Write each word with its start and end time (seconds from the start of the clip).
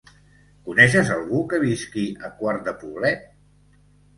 Coneixes 0.69 1.11
algú 1.17 1.41
que 1.51 1.59
visqui 1.65 2.07
a 2.29 2.33
Quart 2.41 2.67
de 2.71 2.75
Poblet? 2.85 3.29